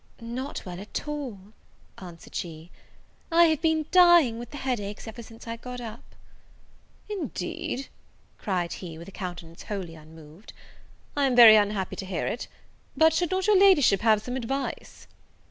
"Not 0.19 0.65
well 0.65 0.79
at 0.79 1.07
all," 1.07 1.53
answered 1.99 2.33
she; 2.33 2.71
"I 3.31 3.43
have 3.43 3.61
been 3.61 3.85
dying 3.91 4.39
with 4.39 4.49
the 4.49 4.57
head 4.57 4.79
ache 4.79 5.07
ever 5.07 5.21
since 5.21 5.45
I 5.47 5.57
got 5.57 5.79
up." 5.79 6.15
"Indeed!" 7.07 7.87
cried 8.39 8.73
he, 8.73 8.97
with 8.97 9.07
a 9.07 9.11
countenance 9.11 9.61
wholly 9.61 9.93
unmoved, 9.93 10.53
"I 11.15 11.27
am 11.27 11.35
very 11.35 11.55
unhappy 11.55 11.97
to 11.97 12.05
hear 12.07 12.25
it. 12.25 12.47
But 12.97 13.13
should 13.13 13.29
not 13.29 13.45
your 13.45 13.59
Ladyship 13.59 14.01
have 14.01 14.23
some 14.23 14.35
advice?" 14.37 15.05